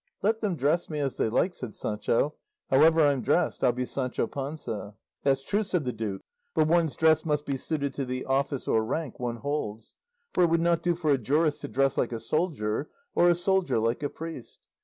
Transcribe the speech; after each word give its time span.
"Let 0.23 0.41
them 0.41 0.55
dress 0.55 0.89
me 0.89 0.97
as 0.97 1.17
they 1.17 1.29
like," 1.29 1.53
said 1.53 1.75
Sancho; 1.75 2.33
"however 2.71 3.01
I'm 3.01 3.21
dressed 3.21 3.63
I'll 3.63 3.71
be 3.71 3.85
Sancho 3.85 4.25
Panza." 4.25 4.95
"That's 5.21 5.43
true," 5.45 5.61
said 5.61 5.83
the 5.83 5.91
duke; 5.93 6.23
"but 6.55 6.67
one's 6.67 6.95
dress 6.95 7.23
must 7.23 7.45
be 7.45 7.55
suited 7.55 7.93
to 7.93 8.05
the 8.05 8.25
office 8.25 8.67
or 8.67 8.83
rank 8.83 9.19
one 9.19 9.35
holds; 9.37 9.93
for 10.33 10.43
it 10.43 10.49
would 10.49 10.59
not 10.59 10.81
do 10.81 10.95
for 10.95 11.11
a 11.11 11.19
jurist 11.19 11.61
to 11.61 11.67
dress 11.67 11.99
like 11.99 12.11
a 12.11 12.19
soldier, 12.19 12.89
or 13.13 13.29
a 13.29 13.35
soldier 13.35 13.77
like 13.77 14.01
a 14.01 14.09
priest. 14.09 14.59